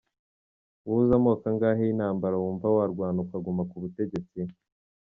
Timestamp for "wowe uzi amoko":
0.85-1.43